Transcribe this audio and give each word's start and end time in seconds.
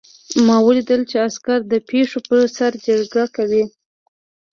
ما 0.45 0.57
ولیدل 0.67 1.01
چې 1.09 1.15
عسکر 1.27 1.59
د 1.71 1.73
پیشو 1.89 2.17
په 2.27 2.35
سر 2.55 2.71
جګړه 2.85 3.25
کوي 3.35 3.63